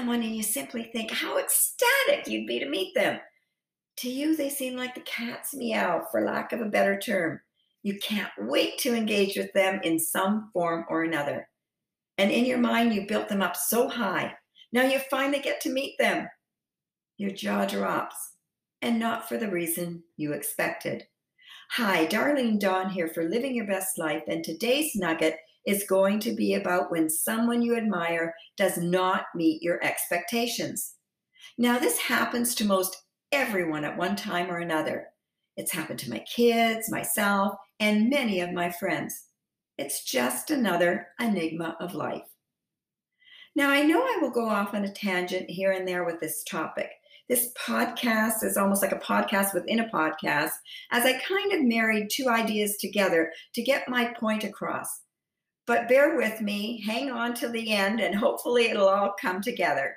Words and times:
Someone 0.00 0.22
and 0.22 0.34
you 0.34 0.42
simply 0.42 0.84
think 0.84 1.10
how 1.10 1.36
ecstatic 1.36 2.26
you'd 2.26 2.46
be 2.46 2.58
to 2.58 2.66
meet 2.66 2.94
them. 2.94 3.20
To 3.98 4.08
you, 4.08 4.34
they 4.34 4.48
seem 4.48 4.74
like 4.74 4.94
the 4.94 5.02
cat's 5.02 5.52
meow, 5.52 6.06
for 6.10 6.22
lack 6.22 6.54
of 6.54 6.62
a 6.62 6.70
better 6.70 6.98
term. 6.98 7.38
You 7.82 7.98
can't 7.98 8.30
wait 8.38 8.78
to 8.78 8.94
engage 8.94 9.36
with 9.36 9.52
them 9.52 9.78
in 9.84 9.98
some 9.98 10.48
form 10.54 10.86
or 10.88 11.02
another. 11.02 11.50
And 12.16 12.30
in 12.30 12.46
your 12.46 12.56
mind, 12.56 12.94
you 12.94 13.06
built 13.06 13.28
them 13.28 13.42
up 13.42 13.56
so 13.56 13.90
high. 13.90 14.32
Now 14.72 14.84
you 14.84 15.00
finally 15.10 15.40
get 15.40 15.60
to 15.62 15.70
meet 15.70 15.98
them. 15.98 16.30
Your 17.18 17.32
jaw 17.32 17.66
drops, 17.66 18.16
and 18.80 18.98
not 18.98 19.28
for 19.28 19.36
the 19.36 19.50
reason 19.50 20.02
you 20.16 20.32
expected. 20.32 21.08
Hi, 21.72 22.06
Darlene 22.06 22.58
Dawn 22.58 22.88
here 22.88 23.08
for 23.08 23.28
Living 23.28 23.54
Your 23.54 23.66
Best 23.66 23.98
Life, 23.98 24.22
and 24.28 24.42
today's 24.42 24.96
nugget 24.96 25.36
is 25.66 25.84
going 25.88 26.20
to 26.20 26.34
be 26.34 26.54
about 26.54 26.90
when 26.90 27.08
someone 27.10 27.62
you 27.62 27.76
admire 27.76 28.34
does 28.56 28.78
not 28.78 29.24
meet 29.34 29.62
your 29.62 29.82
expectations. 29.84 30.94
Now, 31.58 31.78
this 31.78 31.98
happens 31.98 32.54
to 32.56 32.64
most 32.64 32.96
everyone 33.32 33.84
at 33.84 33.96
one 33.96 34.16
time 34.16 34.50
or 34.50 34.58
another. 34.58 35.08
It's 35.56 35.72
happened 35.72 35.98
to 36.00 36.10
my 36.10 36.20
kids, 36.20 36.90
myself, 36.90 37.54
and 37.78 38.08
many 38.08 38.40
of 38.40 38.52
my 38.52 38.70
friends. 38.70 39.26
It's 39.76 40.04
just 40.04 40.50
another 40.50 41.08
enigma 41.20 41.76
of 41.80 41.94
life. 41.94 42.26
Now, 43.56 43.70
I 43.70 43.82
know 43.82 44.00
I 44.00 44.18
will 44.20 44.30
go 44.30 44.48
off 44.48 44.74
on 44.74 44.84
a 44.84 44.92
tangent 44.92 45.50
here 45.50 45.72
and 45.72 45.86
there 45.86 46.04
with 46.04 46.20
this 46.20 46.44
topic. 46.44 46.90
This 47.28 47.52
podcast 47.58 48.42
is 48.42 48.56
almost 48.56 48.82
like 48.82 48.92
a 48.92 48.96
podcast 48.96 49.54
within 49.54 49.80
a 49.80 49.88
podcast, 49.88 50.50
as 50.90 51.04
I 51.04 51.20
kind 51.20 51.52
of 51.52 51.62
married 51.62 52.08
two 52.10 52.28
ideas 52.28 52.76
together 52.78 53.30
to 53.54 53.62
get 53.62 53.88
my 53.88 54.12
point 54.18 54.44
across. 54.44 54.88
But 55.70 55.88
bear 55.88 56.16
with 56.16 56.40
me, 56.40 56.82
hang 56.84 57.12
on 57.12 57.32
to 57.34 57.48
the 57.48 57.72
end, 57.72 58.00
and 58.00 58.12
hopefully 58.12 58.64
it'll 58.70 58.88
all 58.88 59.14
come 59.20 59.40
together. 59.40 59.94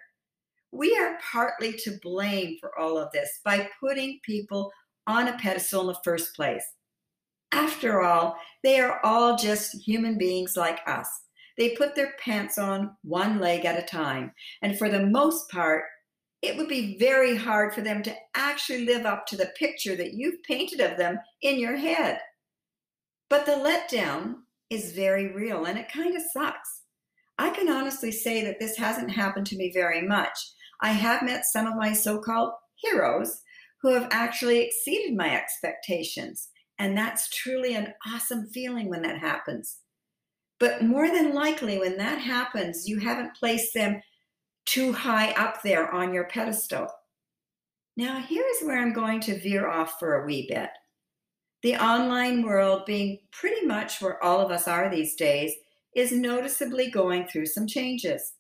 We 0.72 0.96
are 0.96 1.18
partly 1.32 1.74
to 1.80 1.98
blame 2.00 2.58
for 2.60 2.78
all 2.78 2.96
of 2.96 3.12
this 3.12 3.40
by 3.44 3.68
putting 3.80 4.20
people 4.24 4.72
on 5.08 5.30
a 5.30 5.38
pedestal 5.40 5.82
in 5.82 5.88
the 5.88 5.98
first 6.04 6.36
place. 6.36 6.64
After 7.52 8.04
all, 8.04 8.38
they 8.62 8.80
are 8.80 9.00
all 9.04 9.36
just 9.36 9.74
human 9.84 10.16
beings 10.16 10.56
like 10.56 10.80
us. 10.86 11.10
They 11.58 11.70
put 11.70 11.96
their 11.96 12.14
pants 12.24 12.60
on 12.60 12.96
one 13.02 13.40
leg 13.40 13.66
at 13.66 13.80
a 13.80 13.88
time, 13.88 14.32
and 14.62 14.78
for 14.78 14.90
the 14.90 15.08
most 15.08 15.50
part, 15.50 15.86
it 16.44 16.56
would 16.56 16.68
be 16.68 17.00
very 17.00 17.36
hard 17.36 17.74
for 17.74 17.82
them 17.82 18.04
to 18.04 18.16
actually 18.36 18.86
live 18.86 19.08
up 19.08 19.26
to 19.26 19.36
the 19.36 19.52
picture 19.58 19.96
that 19.96 20.14
you've 20.14 20.44
painted 20.44 20.82
of 20.82 21.00
them 21.00 21.18
in 21.42 21.58
your 21.58 21.78
head. 21.78 22.20
But 23.28 23.48
the 23.48 23.54
letdown 23.54 24.36
is 24.74 24.94
very 24.94 25.34
real 25.34 25.66
and 25.66 25.78
it 25.78 25.92
kind 25.92 26.16
of 26.16 26.24
sucks. 26.34 26.82
I 27.38 27.50
can 27.50 27.70
honestly 27.70 28.12
say 28.12 28.44
that 28.44 28.60
this 28.60 28.78
hasn't 28.78 29.12
happened 29.12 29.46
to 29.48 29.58
me 29.58 29.72
very 29.74 30.02
much. 30.02 30.38
I 30.82 30.90
have 30.90 31.24
met 31.24 31.46
some 31.46 31.66
of 31.66 31.76
my 31.76 31.94
so 31.94 32.20
called 32.20 32.54
heroes 32.76 33.42
who 33.82 33.94
have 33.94 34.08
actually 34.12 34.62
exceeded 34.62 35.16
my 35.16 35.36
expectations. 35.36 36.50
And 36.80 36.98
that's 36.98 37.30
truly 37.30 37.76
an 37.76 37.94
awesome 38.08 38.48
feeling 38.48 38.90
when 38.90 39.02
that 39.04 39.20
happens. 39.20 39.78
But 40.60 40.84
more 40.84 41.08
than 41.08 41.34
likely, 41.34 41.78
when 41.78 41.98
that 41.98 42.20
happens, 42.20 42.88
you 42.88 43.00
haven't 43.00 43.36
placed 43.36 43.74
them 43.74 44.02
too 44.66 44.94
high 44.94 45.32
up 45.32 45.62
there 45.62 45.92
on 45.92 46.14
your 46.14 46.26
pedestal. 46.26 46.88
Now, 47.98 48.24
here's 48.28 48.62
where 48.62 48.80
I'm 48.80 48.94
going 48.94 49.20
to 49.22 49.40
veer 49.40 49.68
off 49.68 50.00
for 50.00 50.16
a 50.16 50.26
wee 50.26 50.48
bit. 50.50 50.70
The 51.64 51.76
online 51.78 52.44
world, 52.44 52.86
being 52.86 53.20
pretty 53.32 53.66
much 53.66 54.02
where 54.02 54.22
all 54.22 54.42
of 54.42 54.52
us 54.52 54.68
are 54.68 54.90
these 54.90 55.16
days, 55.16 55.54
is 55.96 56.12
noticeably 56.12 56.92
going 56.92 57.26
through 57.26 57.46
some 57.46 57.68
changes. 57.68 58.34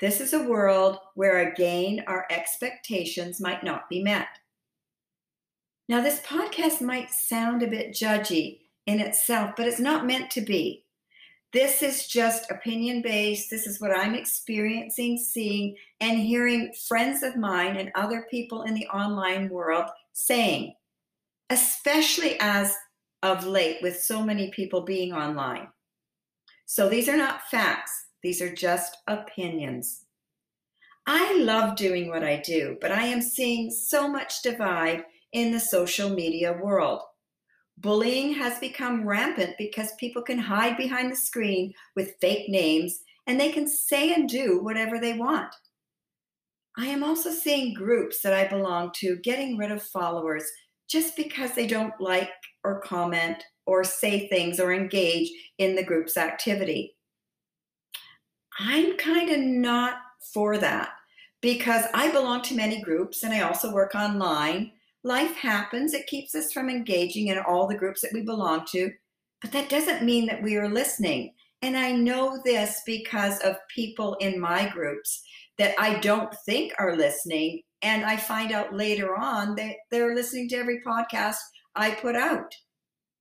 This 0.00 0.18
is 0.18 0.32
a 0.32 0.48
world 0.48 0.98
where, 1.14 1.52
again, 1.52 2.04
our 2.06 2.26
expectations 2.30 3.38
might 3.38 3.62
not 3.62 3.90
be 3.90 4.02
met. 4.02 4.28
Now, 5.90 6.00
this 6.00 6.20
podcast 6.20 6.80
might 6.80 7.10
sound 7.10 7.62
a 7.62 7.66
bit 7.66 7.92
judgy 7.92 8.60
in 8.86 9.00
itself, 9.00 9.50
but 9.54 9.66
it's 9.66 9.80
not 9.80 10.06
meant 10.06 10.30
to 10.30 10.40
be. 10.40 10.86
This 11.52 11.82
is 11.82 12.06
just 12.06 12.50
opinion 12.50 13.02
based. 13.02 13.50
This 13.50 13.66
is 13.66 13.80
what 13.80 13.96
I'm 13.96 14.14
experiencing, 14.14 15.18
seeing, 15.18 15.76
and 16.00 16.18
hearing 16.18 16.72
friends 16.86 17.22
of 17.22 17.36
mine 17.36 17.76
and 17.76 17.90
other 17.94 18.26
people 18.30 18.62
in 18.62 18.72
the 18.72 18.86
online 18.86 19.50
world 19.50 19.90
saying, 20.12 20.74
especially 21.50 22.38
as 22.40 22.76
of 23.22 23.46
late 23.46 23.78
with 23.82 23.98
so 23.98 24.22
many 24.22 24.50
people 24.50 24.82
being 24.82 25.12
online. 25.12 25.68
So 26.66 26.88
these 26.88 27.08
are 27.08 27.16
not 27.16 27.48
facts, 27.50 28.06
these 28.22 28.42
are 28.42 28.54
just 28.54 28.96
opinions. 29.06 30.04
I 31.06 31.38
love 31.38 31.76
doing 31.76 32.08
what 32.08 32.22
I 32.22 32.42
do, 32.44 32.76
but 32.80 32.92
I 32.92 33.04
am 33.04 33.22
seeing 33.22 33.70
so 33.70 34.06
much 34.06 34.42
divide 34.42 35.04
in 35.32 35.50
the 35.50 35.60
social 35.60 36.10
media 36.10 36.52
world. 36.52 37.00
Bullying 37.78 38.34
has 38.34 38.58
become 38.58 39.06
rampant 39.06 39.54
because 39.56 39.92
people 39.98 40.20
can 40.20 40.38
hide 40.38 40.76
behind 40.76 41.10
the 41.10 41.16
screen 41.16 41.72
with 41.96 42.16
fake 42.20 42.48
names 42.48 43.00
and 43.26 43.40
they 43.40 43.52
can 43.52 43.68
say 43.68 44.12
and 44.12 44.28
do 44.28 44.62
whatever 44.62 44.98
they 44.98 45.14
want. 45.14 45.54
I 46.76 46.86
am 46.86 47.02
also 47.02 47.30
seeing 47.30 47.74
groups 47.74 48.20
that 48.22 48.34
I 48.34 48.46
belong 48.46 48.90
to 48.96 49.16
getting 49.16 49.56
rid 49.56 49.72
of 49.72 49.82
followers 49.82 50.44
just 50.88 51.16
because 51.16 51.54
they 51.54 51.66
don't 51.66 52.00
like 52.00 52.30
or 52.64 52.80
comment 52.80 53.42
or 53.66 53.84
say 53.84 54.28
things 54.28 54.58
or 54.58 54.72
engage 54.72 55.30
in 55.58 55.74
the 55.74 55.84
group's 55.84 56.16
activity. 56.16 56.96
I'm 58.58 58.96
kind 58.96 59.30
of 59.30 59.40
not 59.40 59.96
for 60.32 60.58
that 60.58 60.90
because 61.40 61.84
I 61.94 62.10
belong 62.10 62.42
to 62.42 62.56
many 62.56 62.80
groups 62.82 63.22
and 63.22 63.32
I 63.32 63.42
also 63.42 63.72
work 63.72 63.94
online 63.94 64.72
Life 65.04 65.36
happens, 65.36 65.94
it 65.94 66.08
keeps 66.08 66.34
us 66.34 66.52
from 66.52 66.68
engaging 66.68 67.28
in 67.28 67.38
all 67.38 67.68
the 67.68 67.78
groups 67.78 68.00
that 68.02 68.12
we 68.12 68.22
belong 68.22 68.66
to, 68.72 68.90
but 69.40 69.52
that 69.52 69.68
doesn't 69.68 70.04
mean 70.04 70.26
that 70.26 70.42
we 70.42 70.56
are 70.56 70.68
listening. 70.68 71.34
And 71.62 71.76
I 71.76 71.92
know 71.92 72.40
this 72.44 72.82
because 72.84 73.38
of 73.40 73.56
people 73.74 74.14
in 74.16 74.40
my 74.40 74.68
groups 74.68 75.22
that 75.56 75.74
I 75.78 75.98
don't 76.00 76.34
think 76.44 76.72
are 76.78 76.96
listening. 76.96 77.62
And 77.82 78.04
I 78.04 78.16
find 78.16 78.52
out 78.52 78.74
later 78.74 79.16
on 79.16 79.54
that 79.56 79.76
they're 79.90 80.14
listening 80.14 80.48
to 80.50 80.56
every 80.56 80.80
podcast 80.86 81.36
I 81.74 81.92
put 81.92 82.16
out. 82.16 82.54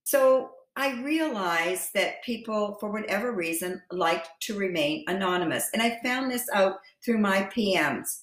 So 0.03 0.51
I 0.75 1.01
realize 1.01 1.89
that 1.93 2.23
people, 2.23 2.77
for 2.79 2.91
whatever 2.91 3.31
reason, 3.33 3.81
like 3.91 4.25
to 4.41 4.57
remain 4.57 5.03
anonymous. 5.07 5.69
And 5.73 5.81
I 5.81 5.99
found 6.03 6.31
this 6.31 6.47
out 6.53 6.77
through 7.03 7.17
my 7.17 7.49
PMs. 7.55 8.21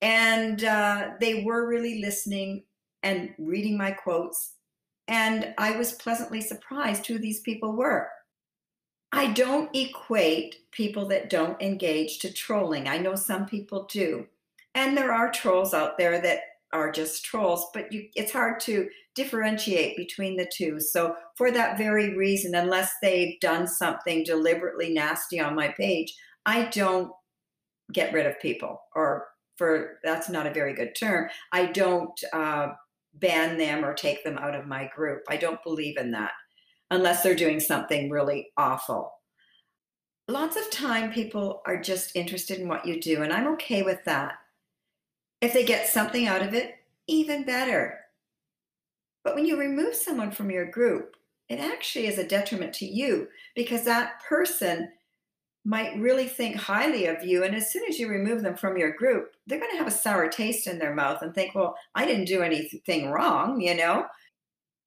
And 0.00 0.64
uh, 0.64 1.10
they 1.20 1.42
were 1.44 1.66
really 1.66 2.00
listening 2.00 2.64
and 3.02 3.34
reading 3.38 3.76
my 3.76 3.90
quotes. 3.90 4.54
And 5.08 5.52
I 5.58 5.76
was 5.76 5.92
pleasantly 5.92 6.40
surprised 6.40 7.06
who 7.06 7.18
these 7.18 7.40
people 7.40 7.76
were. 7.76 8.08
I 9.12 9.32
don't 9.32 9.74
equate 9.74 10.70
people 10.70 11.06
that 11.06 11.30
don't 11.30 11.60
engage 11.60 12.20
to 12.20 12.32
trolling. 12.32 12.86
I 12.86 12.98
know 12.98 13.16
some 13.16 13.46
people 13.46 13.88
do. 13.90 14.26
And 14.74 14.96
there 14.96 15.12
are 15.12 15.30
trolls 15.30 15.74
out 15.74 15.98
there 15.98 16.20
that 16.20 16.40
are 16.72 16.92
just 16.92 17.24
trolls, 17.24 17.66
but 17.74 17.92
you, 17.92 18.08
it's 18.14 18.32
hard 18.32 18.60
to 18.60 18.88
differentiate 19.14 19.96
between 19.96 20.36
the 20.36 20.48
two. 20.56 20.78
So, 20.78 21.16
for 21.36 21.50
that 21.50 21.76
very 21.76 22.16
reason, 22.16 22.54
unless 22.54 22.92
they've 23.02 23.38
done 23.40 23.66
something 23.66 24.22
deliberately 24.24 24.92
nasty 24.92 25.40
on 25.40 25.56
my 25.56 25.74
page, 25.76 26.14
I 26.46 26.66
don't 26.66 27.10
get 27.92 28.12
rid 28.12 28.26
of 28.26 28.40
people, 28.40 28.80
or 28.94 29.26
for 29.56 29.98
that's 30.04 30.28
not 30.28 30.46
a 30.46 30.54
very 30.54 30.74
good 30.74 30.94
term. 30.98 31.28
I 31.52 31.66
don't 31.66 32.18
uh, 32.32 32.68
ban 33.14 33.58
them 33.58 33.84
or 33.84 33.94
take 33.94 34.22
them 34.22 34.38
out 34.38 34.54
of 34.54 34.66
my 34.66 34.88
group. 34.94 35.22
I 35.28 35.36
don't 35.36 35.62
believe 35.64 35.96
in 35.96 36.12
that 36.12 36.32
unless 36.90 37.22
they're 37.22 37.34
doing 37.34 37.60
something 37.60 38.10
really 38.10 38.48
awful. 38.56 39.12
Lots 40.28 40.56
of 40.56 40.70
time 40.70 41.12
people 41.12 41.62
are 41.66 41.80
just 41.80 42.14
interested 42.14 42.58
in 42.60 42.68
what 42.68 42.86
you 42.86 43.00
do, 43.00 43.22
and 43.22 43.32
I'm 43.32 43.48
okay 43.54 43.82
with 43.82 43.98
that. 44.04 44.34
If 45.40 45.52
they 45.52 45.64
get 45.64 45.88
something 45.88 46.26
out 46.26 46.42
of 46.42 46.54
it, 46.54 46.74
even 47.06 47.44
better. 47.44 47.98
But 49.24 49.34
when 49.34 49.46
you 49.46 49.58
remove 49.58 49.94
someone 49.94 50.30
from 50.30 50.50
your 50.50 50.70
group, 50.70 51.16
it 51.48 51.58
actually 51.58 52.06
is 52.06 52.18
a 52.18 52.26
detriment 52.26 52.72
to 52.74 52.86
you 52.86 53.28
because 53.54 53.84
that 53.84 54.22
person 54.28 54.90
might 55.64 55.98
really 55.98 56.26
think 56.26 56.56
highly 56.56 57.06
of 57.06 57.24
you. 57.24 57.44
And 57.44 57.54
as 57.54 57.70
soon 57.72 57.82
as 57.88 57.98
you 57.98 58.08
remove 58.08 58.42
them 58.42 58.56
from 58.56 58.78
your 58.78 58.92
group, 58.92 59.34
they're 59.46 59.58
going 59.58 59.72
to 59.72 59.78
have 59.78 59.86
a 59.86 59.90
sour 59.90 60.28
taste 60.28 60.66
in 60.66 60.78
their 60.78 60.94
mouth 60.94 61.20
and 61.22 61.34
think, 61.34 61.54
well, 61.54 61.76
I 61.94 62.06
didn't 62.06 62.26
do 62.26 62.42
anything 62.42 63.10
wrong, 63.10 63.60
you 63.60 63.74
know? 63.74 64.06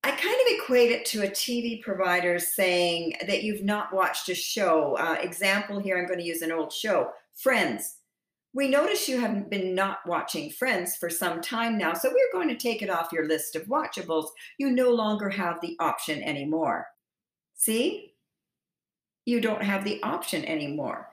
I 0.06 0.12
kind 0.12 0.36
of 0.36 0.48
equate 0.48 0.92
it 0.92 1.06
to 1.08 1.24
a 1.24 1.30
TV 1.30 1.82
provider 1.82 2.40
saying 2.40 3.16
that 3.28 3.44
you've 3.44 3.64
not 3.64 3.94
watched 3.94 4.30
a 4.30 4.36
show. 4.36 4.98
Uh, 4.98 5.18
example 5.22 5.80
here, 5.80 5.98
I'm 5.98 6.08
going 6.08 6.20
to 6.20 6.26
use 6.26 6.42
an 6.42 6.52
old 6.52 6.74
show 6.74 7.12
Friends. 7.36 7.98
We 8.54 8.68
notice 8.70 9.10
you 9.10 9.20
haven't 9.20 9.50
been 9.50 9.74
not 9.74 10.00
watching 10.06 10.52
Friends 10.52 10.96
for 10.96 11.10
some 11.10 11.42
time 11.42 11.78
now, 11.78 11.94
so 11.94 12.10
we're 12.10 12.40
going 12.40 12.50
to 12.50 12.62
take 12.62 12.82
it 12.82 12.90
off 12.90 13.12
your 13.12 13.28
list 13.28 13.56
of 13.56 13.64
watchables. 13.64 14.28
You 14.58 14.72
no 14.72 14.92
longer 14.92 15.30
have 15.30 15.60
the 15.62 15.76
option 15.80 16.22
anymore. 16.22 16.88
See? 17.56 18.14
you 19.26 19.40
don't 19.40 19.64
have 19.64 19.84
the 19.84 20.02
option 20.04 20.44
anymore. 20.46 21.10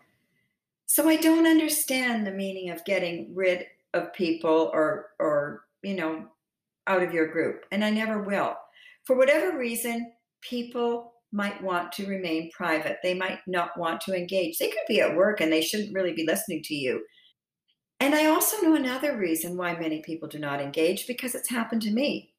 So 0.87 1.09
I 1.09 1.17
don't 1.17 1.47
understand 1.47 2.27
the 2.27 2.33
meaning 2.33 2.71
of 2.71 2.85
getting 2.85 3.35
rid 3.35 3.67
of 3.95 4.13
people 4.13 4.71
or 4.73 5.11
or 5.19 5.63
you 5.83 5.95
know 5.95 6.27
out 6.87 7.03
of 7.03 7.13
your 7.13 7.29
group 7.29 7.65
and 7.71 7.85
I 7.85 7.91
never 7.91 8.23
will. 8.23 8.57
For 9.05 9.17
whatever 9.17 9.57
reason, 9.57 10.13
people 10.41 11.15
might 11.33 11.63
want 11.63 11.93
to 11.93 12.07
remain 12.07 12.51
private. 12.51 12.99
They 13.03 13.15
might 13.15 13.39
not 13.47 13.79
want 13.79 14.01
to 14.03 14.17
engage. 14.17 14.59
They 14.59 14.69
could 14.69 14.79
be 14.89 15.01
at 15.01 15.17
work 15.17 15.41
and 15.41 15.53
they 15.53 15.63
shouldn't 15.63 15.95
really 15.95 16.13
be 16.13 16.27
listening 16.27 16.63
to 16.65 16.75
you. 16.75 17.05
And 18.01 18.15
I 18.15 18.27
also 18.27 18.61
know 18.63 18.75
another 18.75 19.17
reason 19.17 19.57
why 19.57 19.79
many 19.79 20.01
people 20.01 20.29
do 20.29 20.39
not 20.39 20.61
engage 20.61 21.07
because 21.07 21.35
it's 21.35 21.51
happened 21.51 21.83
to 21.83 21.91
me. 21.91 22.33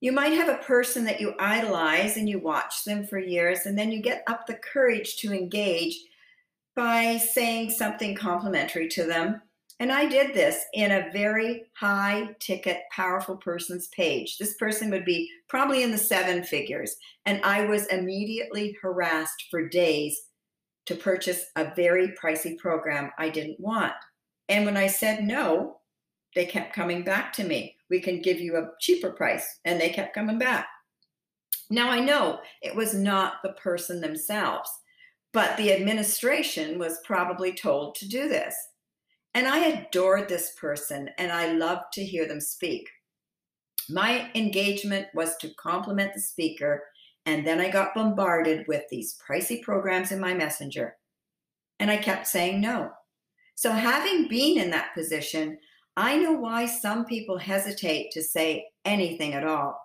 You 0.00 0.12
might 0.12 0.32
have 0.32 0.48
a 0.48 0.62
person 0.62 1.04
that 1.04 1.20
you 1.20 1.34
idolize 1.38 2.16
and 2.16 2.28
you 2.28 2.38
watch 2.38 2.84
them 2.84 3.06
for 3.06 3.18
years, 3.18 3.66
and 3.66 3.78
then 3.78 3.92
you 3.92 4.00
get 4.00 4.24
up 4.26 4.46
the 4.46 4.54
courage 4.54 5.16
to 5.18 5.32
engage 5.32 5.96
by 6.74 7.18
saying 7.18 7.70
something 7.70 8.14
complimentary 8.14 8.88
to 8.88 9.04
them 9.04 9.42
and 9.82 9.90
I 9.90 10.06
did 10.06 10.32
this 10.32 10.64
in 10.74 10.92
a 10.92 11.10
very 11.12 11.64
high 11.76 12.36
ticket, 12.38 12.82
powerful 12.92 13.36
person's 13.36 13.88
page. 13.88 14.38
This 14.38 14.54
person 14.54 14.92
would 14.92 15.04
be 15.04 15.28
probably 15.48 15.82
in 15.82 15.90
the 15.90 15.98
seven 15.98 16.44
figures. 16.44 16.94
And 17.26 17.42
I 17.42 17.66
was 17.66 17.86
immediately 17.86 18.76
harassed 18.80 19.46
for 19.50 19.68
days 19.68 20.16
to 20.86 20.94
purchase 20.94 21.46
a 21.56 21.74
very 21.74 22.14
pricey 22.22 22.56
program 22.58 23.10
I 23.18 23.28
didn't 23.28 23.58
want. 23.58 23.92
And 24.48 24.64
when 24.64 24.76
I 24.76 24.86
said 24.86 25.24
no, 25.24 25.78
they 26.34 26.46
kept 26.46 26.74
coming 26.74 27.04
back 27.04 27.32
to 27.34 27.44
me. 27.44 27.76
We 27.90 28.00
can 28.00 28.22
give 28.22 28.40
you 28.40 28.56
a 28.56 28.70
cheaper 28.80 29.10
price. 29.10 29.60
And 29.64 29.80
they 29.80 29.90
kept 29.90 30.14
coming 30.14 30.38
back. 30.38 30.66
Now 31.70 31.90
I 31.90 32.00
know 32.00 32.40
it 32.60 32.74
was 32.74 32.94
not 32.94 33.34
the 33.42 33.52
person 33.52 34.00
themselves, 34.00 34.70
but 35.32 35.56
the 35.56 35.72
administration 35.72 36.78
was 36.78 37.00
probably 37.04 37.52
told 37.52 37.94
to 37.96 38.08
do 38.08 38.28
this. 38.28 38.54
And 39.34 39.46
I 39.46 39.58
adored 39.66 40.28
this 40.28 40.52
person 40.60 41.08
and 41.16 41.32
I 41.32 41.52
loved 41.52 41.92
to 41.94 42.04
hear 42.04 42.26
them 42.26 42.40
speak. 42.40 42.88
My 43.88 44.30
engagement 44.34 45.08
was 45.14 45.36
to 45.38 45.54
compliment 45.54 46.12
the 46.14 46.20
speaker, 46.20 46.84
and 47.26 47.46
then 47.46 47.60
I 47.60 47.70
got 47.70 47.94
bombarded 47.94 48.66
with 48.68 48.84
these 48.90 49.18
pricey 49.18 49.62
programs 49.62 50.12
in 50.12 50.20
my 50.20 50.34
messenger. 50.34 50.96
And 51.80 51.90
I 51.90 51.96
kept 51.96 52.26
saying 52.26 52.60
no. 52.60 52.92
So, 53.62 53.70
having 53.70 54.26
been 54.26 54.58
in 54.58 54.70
that 54.70 54.92
position, 54.92 55.56
I 55.96 56.16
know 56.16 56.32
why 56.32 56.66
some 56.66 57.04
people 57.04 57.38
hesitate 57.38 58.10
to 58.10 58.20
say 58.20 58.66
anything 58.84 59.34
at 59.34 59.46
all. 59.46 59.80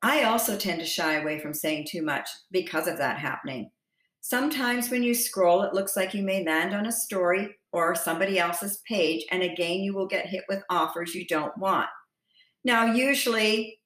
I 0.00 0.22
also 0.22 0.56
tend 0.56 0.80
to 0.80 0.86
shy 0.86 1.16
away 1.16 1.38
from 1.38 1.52
saying 1.52 1.88
too 1.90 2.00
much 2.00 2.26
because 2.50 2.88
of 2.88 2.96
that 2.96 3.18
happening. 3.18 3.70
Sometimes 4.22 4.88
when 4.88 5.02
you 5.02 5.14
scroll, 5.14 5.60
it 5.60 5.74
looks 5.74 5.94
like 5.94 6.14
you 6.14 6.22
may 6.22 6.42
land 6.42 6.72
on 6.72 6.86
a 6.86 6.90
story 6.90 7.54
or 7.70 7.94
somebody 7.94 8.38
else's 8.38 8.80
page, 8.88 9.26
and 9.30 9.42
again, 9.42 9.80
you 9.80 9.94
will 9.94 10.06
get 10.06 10.24
hit 10.24 10.44
with 10.48 10.62
offers 10.70 11.14
you 11.14 11.26
don't 11.26 11.58
want. 11.58 11.90
Now, 12.64 12.94
usually, 12.94 13.78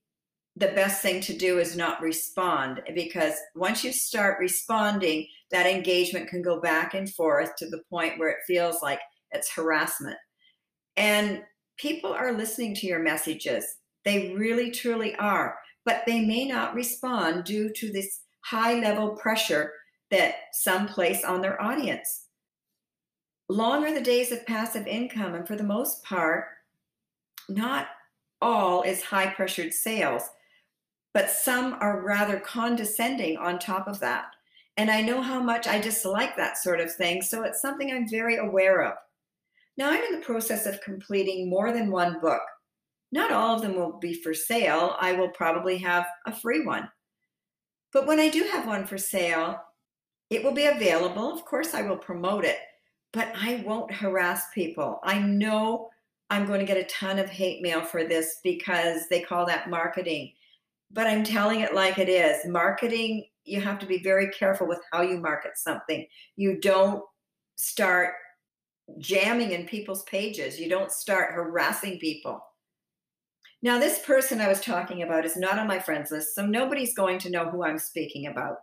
the 0.60 0.68
best 0.68 1.00
thing 1.00 1.22
to 1.22 1.36
do 1.36 1.58
is 1.58 1.74
not 1.74 2.02
respond 2.02 2.82
because 2.94 3.32
once 3.56 3.82
you 3.82 3.92
start 3.92 4.38
responding, 4.38 5.26
that 5.50 5.66
engagement 5.66 6.28
can 6.28 6.42
go 6.42 6.60
back 6.60 6.92
and 6.92 7.12
forth 7.14 7.56
to 7.56 7.68
the 7.70 7.82
point 7.88 8.18
where 8.18 8.28
it 8.28 8.44
feels 8.46 8.82
like 8.82 9.00
it's 9.30 9.50
harassment. 9.50 10.18
And 10.98 11.42
people 11.78 12.12
are 12.12 12.34
listening 12.34 12.74
to 12.74 12.86
your 12.86 12.98
messages. 12.98 13.64
They 14.04 14.34
really, 14.34 14.70
truly 14.70 15.16
are, 15.16 15.56
but 15.86 16.02
they 16.06 16.26
may 16.26 16.46
not 16.46 16.74
respond 16.74 17.44
due 17.44 17.72
to 17.76 17.90
this 17.90 18.20
high 18.44 18.74
level 18.74 19.16
pressure 19.16 19.72
that 20.10 20.34
some 20.52 20.86
place 20.86 21.24
on 21.24 21.40
their 21.40 21.60
audience. 21.60 22.26
Long 23.48 23.84
are 23.84 23.94
the 23.94 24.00
days 24.02 24.30
of 24.30 24.46
passive 24.46 24.86
income, 24.86 25.34
and 25.34 25.46
for 25.46 25.56
the 25.56 25.64
most 25.64 26.04
part, 26.04 26.44
not 27.48 27.88
all 28.42 28.82
is 28.82 29.02
high 29.02 29.28
pressured 29.28 29.72
sales, 29.72 30.28
but 31.12 31.30
some 31.30 31.76
are 31.80 32.02
rather 32.02 32.38
condescending 32.38 33.36
on 33.36 33.58
top 33.58 33.88
of 33.88 34.00
that. 34.00 34.26
And 34.76 34.90
I 34.90 35.02
know 35.02 35.20
how 35.20 35.42
much 35.42 35.66
I 35.66 35.78
dislike 35.80 36.36
that 36.36 36.58
sort 36.58 36.80
of 36.80 36.94
thing, 36.94 37.22
so 37.22 37.42
it's 37.42 37.60
something 37.60 37.90
I'm 37.90 38.08
very 38.08 38.36
aware 38.36 38.82
of. 38.82 38.94
Now, 39.76 39.90
I'm 39.90 40.02
in 40.04 40.12
the 40.12 40.24
process 40.24 40.66
of 40.66 40.80
completing 40.80 41.48
more 41.48 41.72
than 41.72 41.90
one 41.90 42.20
book. 42.20 42.42
Not 43.12 43.32
all 43.32 43.56
of 43.56 43.62
them 43.62 43.74
will 43.74 43.98
be 43.98 44.14
for 44.14 44.32
sale. 44.32 44.96
I 45.00 45.12
will 45.12 45.30
probably 45.30 45.78
have 45.78 46.06
a 46.26 46.32
free 46.32 46.64
one. 46.64 46.88
But 47.92 48.06
when 48.06 48.20
I 48.20 48.28
do 48.28 48.44
have 48.44 48.66
one 48.66 48.86
for 48.86 48.98
sale, 48.98 49.60
it 50.30 50.44
will 50.44 50.52
be 50.52 50.66
available. 50.66 51.32
Of 51.32 51.44
course, 51.44 51.74
I 51.74 51.82
will 51.82 51.96
promote 51.96 52.44
it, 52.44 52.58
but 53.12 53.32
I 53.34 53.64
won't 53.66 53.92
harass 53.92 54.44
people. 54.54 55.00
I 55.02 55.18
know 55.18 55.90
I'm 56.30 56.46
going 56.46 56.60
to 56.60 56.66
get 56.66 56.76
a 56.76 56.84
ton 56.84 57.18
of 57.18 57.28
hate 57.28 57.60
mail 57.62 57.80
for 57.80 58.04
this 58.04 58.38
because 58.44 59.08
they 59.08 59.20
call 59.20 59.44
that 59.46 59.68
marketing. 59.68 60.32
But 60.90 61.06
I'm 61.06 61.24
telling 61.24 61.60
it 61.60 61.74
like 61.74 61.98
it 61.98 62.08
is. 62.08 62.44
Marketing, 62.46 63.26
you 63.44 63.60
have 63.60 63.78
to 63.78 63.86
be 63.86 64.02
very 64.02 64.30
careful 64.30 64.66
with 64.66 64.80
how 64.92 65.02
you 65.02 65.18
market 65.18 65.52
something. 65.56 66.06
You 66.36 66.60
don't 66.60 67.02
start 67.56 68.14
jamming 68.98 69.52
in 69.52 69.66
people's 69.66 70.02
pages, 70.04 70.58
you 70.58 70.68
don't 70.68 70.90
start 70.90 71.32
harassing 71.32 71.98
people. 71.98 72.40
Now, 73.62 73.78
this 73.78 73.98
person 74.00 74.40
I 74.40 74.48
was 74.48 74.60
talking 74.60 75.02
about 75.02 75.26
is 75.26 75.36
not 75.36 75.58
on 75.58 75.66
my 75.66 75.78
friends 75.78 76.10
list, 76.10 76.34
so 76.34 76.46
nobody's 76.46 76.94
going 76.94 77.18
to 77.20 77.30
know 77.30 77.50
who 77.50 77.62
I'm 77.62 77.78
speaking 77.78 78.26
about. 78.26 78.56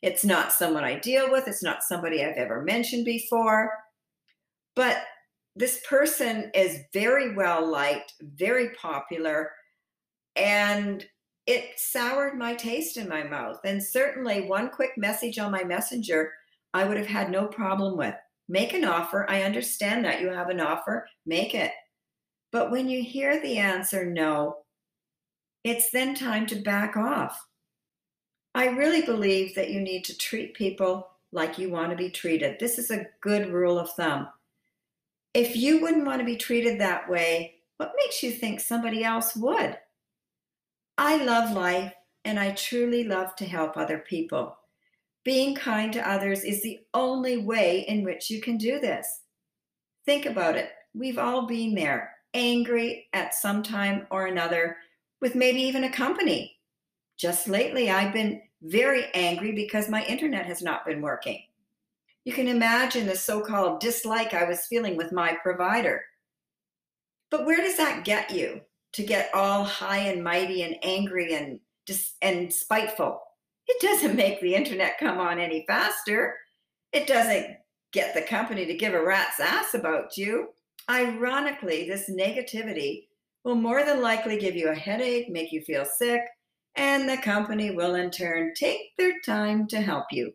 It's 0.00 0.24
not 0.24 0.52
someone 0.52 0.84
I 0.84 0.98
deal 0.98 1.30
with, 1.30 1.48
it's 1.48 1.62
not 1.62 1.82
somebody 1.82 2.24
I've 2.24 2.36
ever 2.36 2.62
mentioned 2.62 3.04
before. 3.04 3.72
But 4.76 4.98
this 5.56 5.80
person 5.88 6.50
is 6.54 6.80
very 6.92 7.34
well 7.34 7.68
liked, 7.68 8.12
very 8.20 8.70
popular, 8.70 9.50
and 10.36 11.04
it 11.46 11.78
soured 11.78 12.38
my 12.38 12.54
taste 12.54 12.96
in 12.96 13.08
my 13.08 13.22
mouth. 13.22 13.60
And 13.64 13.82
certainly, 13.82 14.46
one 14.46 14.70
quick 14.70 14.92
message 14.96 15.38
on 15.38 15.52
my 15.52 15.64
messenger, 15.64 16.32
I 16.72 16.84
would 16.84 16.96
have 16.96 17.06
had 17.06 17.30
no 17.30 17.46
problem 17.46 17.96
with. 17.96 18.14
Make 18.48 18.74
an 18.74 18.84
offer. 18.84 19.28
I 19.28 19.42
understand 19.42 20.04
that 20.04 20.20
you 20.20 20.28
have 20.28 20.48
an 20.48 20.60
offer, 20.60 21.06
make 21.26 21.54
it. 21.54 21.72
But 22.52 22.70
when 22.70 22.88
you 22.88 23.02
hear 23.02 23.40
the 23.40 23.58
answer 23.58 24.04
no, 24.04 24.58
it's 25.64 25.90
then 25.90 26.14
time 26.14 26.46
to 26.46 26.56
back 26.56 26.96
off. 26.96 27.46
I 28.54 28.68
really 28.68 29.02
believe 29.02 29.54
that 29.54 29.70
you 29.70 29.80
need 29.80 30.04
to 30.04 30.16
treat 30.16 30.54
people 30.54 31.08
like 31.32 31.58
you 31.58 31.70
want 31.70 31.90
to 31.90 31.96
be 31.96 32.10
treated. 32.10 32.60
This 32.60 32.78
is 32.78 32.90
a 32.90 33.06
good 33.20 33.50
rule 33.50 33.78
of 33.78 33.90
thumb. 33.90 34.28
If 35.32 35.56
you 35.56 35.80
wouldn't 35.80 36.06
want 36.06 36.20
to 36.20 36.24
be 36.24 36.36
treated 36.36 36.80
that 36.80 37.10
way, 37.10 37.54
what 37.78 37.92
makes 37.96 38.22
you 38.22 38.30
think 38.30 38.60
somebody 38.60 39.02
else 39.02 39.34
would? 39.34 39.76
I 40.96 41.22
love 41.22 41.52
life 41.52 41.92
and 42.24 42.38
I 42.38 42.52
truly 42.52 43.04
love 43.04 43.36
to 43.36 43.44
help 43.44 43.76
other 43.76 43.98
people. 43.98 44.56
Being 45.24 45.54
kind 45.54 45.92
to 45.92 46.08
others 46.08 46.44
is 46.44 46.62
the 46.62 46.80
only 46.92 47.38
way 47.38 47.80
in 47.88 48.04
which 48.04 48.30
you 48.30 48.40
can 48.40 48.56
do 48.56 48.78
this. 48.78 49.06
Think 50.04 50.26
about 50.26 50.56
it. 50.56 50.70
We've 50.94 51.18
all 51.18 51.46
been 51.46 51.74
there, 51.74 52.12
angry 52.34 53.08
at 53.12 53.34
some 53.34 53.62
time 53.62 54.06
or 54.10 54.26
another 54.26 54.76
with 55.20 55.34
maybe 55.34 55.62
even 55.62 55.84
a 55.84 55.92
company 55.92 56.54
just 57.16 57.48
lately, 57.48 57.90
I've 57.90 58.12
been 58.12 58.42
very 58.62 59.06
angry 59.14 59.52
because 59.52 59.88
my 59.88 60.04
internet 60.04 60.46
has 60.46 60.62
not 60.62 60.84
been 60.84 61.00
working. 61.00 61.42
You 62.24 62.32
can 62.32 62.48
imagine 62.48 63.06
the 63.06 63.16
so 63.16 63.40
called 63.40 63.80
dislike 63.80 64.34
I 64.34 64.44
was 64.44 64.66
feeling 64.66 64.96
with 64.96 65.12
my 65.12 65.36
provider. 65.42 66.04
But 67.30 67.46
where 67.46 67.58
does 67.58 67.76
that 67.76 68.04
get 68.04 68.30
you 68.30 68.62
to 68.94 69.02
get 69.04 69.30
all 69.34 69.64
high 69.64 69.98
and 69.98 70.24
mighty 70.24 70.62
and 70.62 70.76
angry 70.82 71.34
and, 71.34 71.60
dis- 71.86 72.14
and 72.22 72.52
spiteful? 72.52 73.20
It 73.66 73.80
doesn't 73.80 74.16
make 74.16 74.40
the 74.40 74.54
internet 74.54 74.98
come 74.98 75.18
on 75.18 75.38
any 75.38 75.64
faster. 75.66 76.36
It 76.92 77.06
doesn't 77.06 77.56
get 77.92 78.14
the 78.14 78.22
company 78.22 78.66
to 78.66 78.74
give 78.74 78.94
a 78.94 79.04
rat's 79.04 79.40
ass 79.40 79.74
about 79.74 80.16
you. 80.16 80.48
Ironically, 80.90 81.88
this 81.88 82.10
negativity 82.10 83.06
will 83.44 83.54
more 83.54 83.84
than 83.84 84.02
likely 84.02 84.38
give 84.38 84.56
you 84.56 84.68
a 84.68 84.74
headache, 84.74 85.30
make 85.30 85.52
you 85.52 85.62
feel 85.62 85.84
sick, 85.84 86.22
and 86.76 87.08
the 87.08 87.16
company 87.18 87.70
will 87.70 87.94
in 87.94 88.10
turn 88.10 88.52
take 88.54 88.96
their 88.98 89.20
time 89.24 89.66
to 89.68 89.80
help 89.80 90.06
you. 90.10 90.32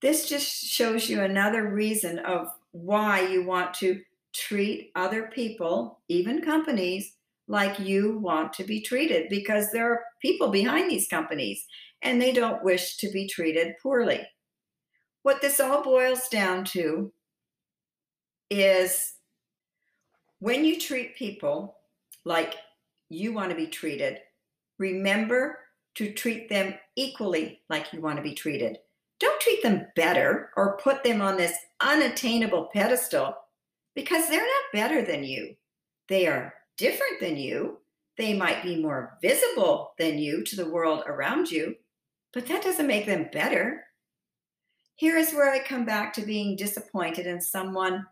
This 0.00 0.28
just 0.28 0.46
shows 0.46 1.08
you 1.08 1.20
another 1.20 1.68
reason 1.72 2.18
of 2.20 2.48
why 2.72 3.26
you 3.26 3.44
want 3.44 3.74
to 3.74 4.00
treat 4.34 4.90
other 4.94 5.30
people, 5.32 6.00
even 6.08 6.42
companies, 6.42 7.12
like 7.48 7.78
you 7.78 8.18
want 8.18 8.52
to 8.54 8.64
be 8.64 8.80
treated 8.80 9.28
because 9.28 9.70
there 9.70 9.92
are 9.92 10.04
people 10.22 10.48
behind 10.48 10.90
these 10.90 11.08
companies 11.08 11.64
and 12.02 12.20
they 12.20 12.32
don't 12.32 12.64
wish 12.64 12.96
to 12.98 13.10
be 13.10 13.28
treated 13.28 13.74
poorly. 13.82 14.20
What 15.22 15.40
this 15.40 15.60
all 15.60 15.82
boils 15.82 16.28
down 16.28 16.64
to 16.66 17.12
is 18.50 19.14
when 20.38 20.64
you 20.64 20.78
treat 20.78 21.16
people 21.16 21.76
like 22.24 22.54
you 23.08 23.32
want 23.32 23.50
to 23.50 23.56
be 23.56 23.66
treated, 23.66 24.18
Remember 24.78 25.58
to 25.94 26.12
treat 26.12 26.48
them 26.48 26.74
equally 26.96 27.60
like 27.68 27.92
you 27.92 28.00
want 28.00 28.16
to 28.16 28.22
be 28.22 28.34
treated. 28.34 28.78
Don't 29.20 29.40
treat 29.40 29.62
them 29.62 29.86
better 29.94 30.50
or 30.56 30.78
put 30.78 31.04
them 31.04 31.20
on 31.22 31.36
this 31.36 31.56
unattainable 31.80 32.68
pedestal 32.72 33.34
because 33.94 34.28
they're 34.28 34.40
not 34.40 34.72
better 34.72 35.02
than 35.02 35.22
you. 35.22 35.54
They 36.08 36.26
are 36.26 36.52
different 36.76 37.20
than 37.20 37.36
you. 37.36 37.78
They 38.16 38.34
might 38.34 38.62
be 38.62 38.80
more 38.80 39.18
visible 39.20 39.92
than 39.98 40.18
you 40.18 40.44
to 40.44 40.56
the 40.56 40.70
world 40.70 41.02
around 41.06 41.50
you, 41.50 41.74
but 42.32 42.46
that 42.46 42.62
doesn't 42.62 42.86
make 42.86 43.06
them 43.06 43.28
better. 43.32 43.84
Here 44.96 45.16
is 45.16 45.32
where 45.32 45.50
I 45.50 45.58
come 45.58 45.84
back 45.84 46.12
to 46.14 46.22
being 46.22 46.56
disappointed 46.56 47.26
in 47.26 47.40
someone 47.40 48.06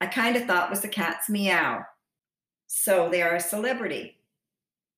I 0.00 0.06
kind 0.06 0.36
of 0.36 0.44
thought 0.44 0.68
was 0.68 0.82
the 0.82 0.88
cat's 0.88 1.30
meow. 1.30 1.82
So 2.66 3.08
they 3.08 3.22
are 3.22 3.36
a 3.36 3.40
celebrity. 3.40 4.18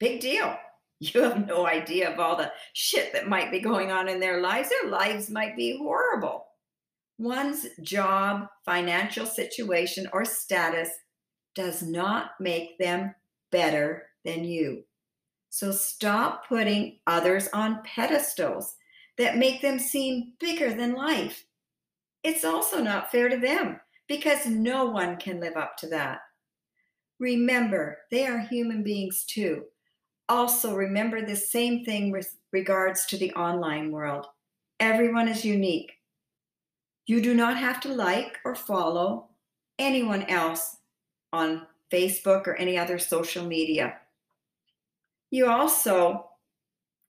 Big 0.00 0.20
deal. 0.20 0.56
You 0.98 1.24
have 1.24 1.46
no 1.46 1.66
idea 1.66 2.10
of 2.10 2.18
all 2.18 2.36
the 2.36 2.50
shit 2.72 3.12
that 3.12 3.28
might 3.28 3.50
be 3.50 3.60
going 3.60 3.92
on 3.92 4.08
in 4.08 4.18
their 4.18 4.40
lives. 4.40 4.70
Their 4.70 4.90
lives 4.90 5.28
might 5.28 5.54
be 5.54 5.76
horrible. 5.76 6.46
One's 7.18 7.66
job, 7.82 8.46
financial 8.64 9.26
situation, 9.26 10.08
or 10.14 10.24
status 10.24 10.88
does 11.56 11.82
not 11.82 12.32
make 12.38 12.78
them 12.78 13.14
better 13.50 14.10
than 14.24 14.44
you. 14.44 14.84
So 15.48 15.72
stop 15.72 16.46
putting 16.46 16.98
others 17.06 17.48
on 17.52 17.82
pedestals 17.82 18.76
that 19.18 19.38
make 19.38 19.62
them 19.62 19.78
seem 19.78 20.34
bigger 20.38 20.74
than 20.74 20.94
life. 20.94 21.46
It's 22.22 22.44
also 22.44 22.82
not 22.82 23.10
fair 23.10 23.28
to 23.28 23.38
them 23.38 23.80
because 24.06 24.46
no 24.46 24.84
one 24.84 25.16
can 25.16 25.40
live 25.40 25.56
up 25.56 25.76
to 25.78 25.88
that. 25.88 26.20
Remember, 27.18 27.98
they 28.10 28.26
are 28.26 28.40
human 28.40 28.82
beings 28.82 29.24
too. 29.24 29.64
Also, 30.28 30.74
remember 30.74 31.24
the 31.24 31.36
same 31.36 31.84
thing 31.84 32.10
with 32.10 32.36
regards 32.52 33.06
to 33.06 33.16
the 33.16 33.32
online 33.32 33.90
world. 33.90 34.26
Everyone 34.80 35.28
is 35.28 35.44
unique. 35.44 35.92
You 37.06 37.22
do 37.22 37.32
not 37.32 37.56
have 37.56 37.80
to 37.82 37.88
like 37.88 38.38
or 38.44 38.54
follow 38.54 39.28
anyone 39.78 40.24
else 40.24 40.76
on 41.36 41.66
Facebook 41.92 42.46
or 42.46 42.56
any 42.56 42.76
other 42.78 42.98
social 42.98 43.44
media. 43.44 43.98
You 45.30 45.48
also 45.48 46.30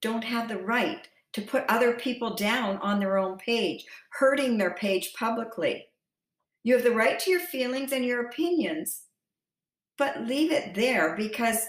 don't 0.02 0.24
have 0.24 0.48
the 0.48 0.58
right 0.58 1.08
to 1.34 1.42
put 1.42 1.66
other 1.70 1.94
people 1.94 2.36
down 2.36 2.78
on 2.78 3.00
their 3.00 3.18
own 3.18 3.38
page, 3.38 3.86
hurting 4.10 4.58
their 4.58 4.74
page 4.76 5.14
publicly. 5.18 5.88
You 6.64 6.74
have 6.74 6.84
the 6.84 6.92
right 6.92 7.20
to 7.20 7.32
your 7.32 7.40
feelings 7.40 7.92
and 7.92 8.04
your 8.04 8.28
opinions, 8.28 9.04
but 9.98 10.26
leave 10.26 10.52
it 10.52 10.76
there 10.76 11.16
because 11.16 11.66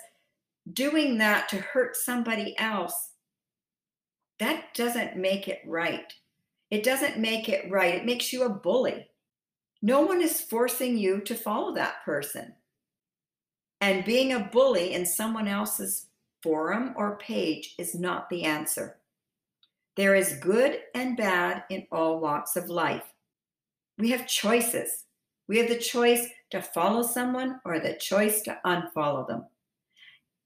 doing 0.73 1.19
that 1.19 1.49
to 1.51 1.59
hurt 1.59 1.97
somebody 1.97 2.59
else, 2.59 3.13
that 4.39 4.75
doesn't 4.75 5.17
make 5.17 5.49
it 5.49 5.61
right. 5.67 6.13
It 6.71 6.83
doesn't 6.83 7.19
make 7.19 7.49
it 7.49 7.71
right. 7.71 7.95
It 7.95 8.07
makes 8.07 8.33
you 8.33 8.45
a 8.45 8.51
bully. 8.51 9.07
No 9.81 10.03
one 10.03 10.21
is 10.21 10.41
forcing 10.41 10.99
you 10.99 11.21
to 11.21 11.35
follow 11.35 11.75
that 11.75 12.05
person. 12.05 12.55
And 13.81 14.05
being 14.05 14.33
a 14.33 14.49
bully 14.53 14.93
in 14.93 15.07
someone 15.07 15.47
else's 15.47 16.07
forum 16.43 16.95
or 16.97 17.19
page 17.19 17.75
is 17.79 17.95
not 17.95 18.29
the 18.29 18.45
answer. 18.45 18.99
There 19.97 20.15
is 20.15 20.39
good 20.41 20.81
and 20.95 21.17
bad 21.17 21.65
in 21.71 21.87
all 21.91 22.21
walks 22.21 22.57
of 22.57 22.69
life. 22.69 23.13
We 23.99 24.11
have 24.11 24.27
choices. 24.27 25.05
We 25.49 25.59
have 25.59 25.69
the 25.69 25.79
choice 25.79 26.29
to 26.51 26.63
follow 26.63 27.03
someone 27.03 27.61
or 27.65 27.81
the 27.81 27.95
choice 27.95 28.43
to 28.43 28.59
unfollow 28.65 29.27
them. 29.27 29.47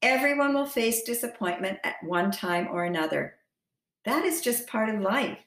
Everyone 0.00 0.54
will 0.54 0.66
face 0.66 1.02
disappointment 1.02 1.78
at 1.84 2.02
one 2.02 2.30
time 2.30 2.68
or 2.70 2.84
another. 2.84 3.34
That 4.04 4.24
is 4.24 4.40
just 4.40 4.66
part 4.66 4.88
of 4.88 5.00
life. 5.00 5.38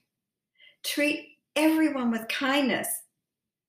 Treat 0.83 1.39
everyone 1.55 2.11
with 2.11 2.27
kindness, 2.27 2.87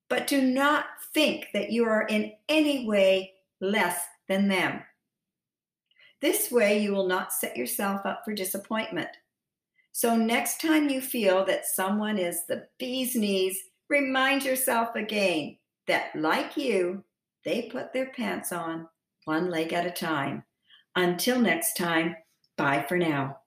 but 0.09 0.27
do 0.27 0.41
not 0.41 0.87
think 1.15 1.49
that 1.53 1.71
you 1.71 1.85
are 1.85 2.07
in 2.07 2.33
any 2.49 2.87
way 2.87 3.33
less 3.61 4.01
than 4.29 4.49
them. 4.49 4.83
This 6.21 6.51
way, 6.51 6.83
you 6.83 6.93
will 6.93 7.07
not 7.07 7.33
set 7.33 7.57
yourself 7.57 8.05
up 8.05 8.23
for 8.25 8.35
disappointment. 8.35 9.11
So, 9.93 10.17
next 10.17 10.61
time 10.61 10.89
you 10.89 11.01
feel 11.01 11.45
that 11.47 11.67
someone 11.67 12.19
is 12.19 12.47
the 12.47 12.67
bee's 12.79 13.15
knees, 13.15 13.59
remind 13.89 14.45
yourself 14.45 14.95
again 14.95 15.59
that, 15.87 16.15
like 16.15 16.57
you, 16.57 17.05
they 17.45 17.63
put 17.63 17.93
their 17.93 18.11
pants 18.11 18.53
on 18.53 18.89
one 19.25 19.51
leg 19.51 19.73
at 19.73 19.87
a 19.87 19.91
time. 19.91 20.45
Until 20.97 21.41
next 21.41 21.77
time, 21.77 22.17
bye 22.57 22.85
for 22.89 22.97
now. 22.97 23.39